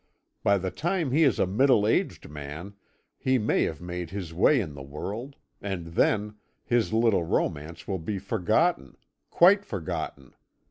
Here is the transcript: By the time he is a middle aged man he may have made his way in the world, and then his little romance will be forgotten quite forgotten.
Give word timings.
By 0.41 0.57
the 0.57 0.71
time 0.71 1.11
he 1.11 1.21
is 1.23 1.37
a 1.37 1.45
middle 1.45 1.85
aged 1.85 2.27
man 2.27 2.73
he 3.19 3.37
may 3.37 3.65
have 3.65 3.79
made 3.79 4.09
his 4.09 4.33
way 4.33 4.59
in 4.59 4.73
the 4.73 4.81
world, 4.81 5.35
and 5.61 5.89
then 5.89 6.37
his 6.65 6.91
little 6.91 7.23
romance 7.23 7.87
will 7.87 7.99
be 7.99 8.17
forgotten 8.17 8.97
quite 9.29 9.63
forgotten. 9.63 10.33